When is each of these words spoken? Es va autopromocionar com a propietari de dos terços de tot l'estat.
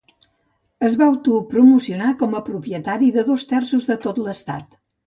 Es 0.87 0.95
va 1.01 1.09
autopromocionar 1.09 2.09
com 2.25 2.35
a 2.35 2.43
propietari 2.51 3.13
de 3.21 3.29
dos 3.33 3.49
terços 3.55 3.91
de 3.93 4.03
tot 4.09 4.27
l'estat. 4.29 4.71